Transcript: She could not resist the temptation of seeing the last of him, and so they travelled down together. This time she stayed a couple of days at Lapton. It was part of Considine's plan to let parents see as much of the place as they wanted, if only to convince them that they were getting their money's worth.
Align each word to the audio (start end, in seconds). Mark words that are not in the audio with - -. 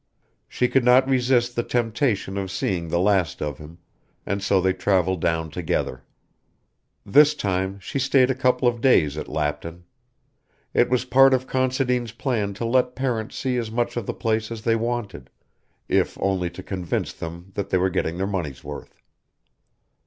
She 0.47 0.67
could 0.67 0.83
not 0.83 1.07
resist 1.07 1.55
the 1.55 1.61
temptation 1.61 2.35
of 2.35 2.49
seeing 2.49 2.87
the 2.87 2.97
last 2.97 3.39
of 3.39 3.59
him, 3.59 3.77
and 4.25 4.41
so 4.41 4.59
they 4.59 4.73
travelled 4.73 5.21
down 5.21 5.51
together. 5.51 6.03
This 7.05 7.35
time 7.35 7.77
she 7.79 7.99
stayed 7.99 8.31
a 8.31 8.33
couple 8.33 8.67
of 8.67 8.81
days 8.81 9.15
at 9.15 9.27
Lapton. 9.27 9.83
It 10.73 10.89
was 10.89 11.05
part 11.05 11.35
of 11.35 11.45
Considine's 11.45 12.13
plan 12.13 12.55
to 12.55 12.65
let 12.65 12.95
parents 12.95 13.35
see 13.35 13.57
as 13.57 13.69
much 13.69 13.95
of 13.95 14.07
the 14.07 14.13
place 14.15 14.49
as 14.49 14.63
they 14.63 14.75
wanted, 14.75 15.29
if 15.87 16.17
only 16.19 16.49
to 16.49 16.63
convince 16.63 17.13
them 17.13 17.51
that 17.53 17.69
they 17.69 17.77
were 17.77 17.91
getting 17.91 18.17
their 18.17 18.25
money's 18.25 18.63
worth. 18.63 19.03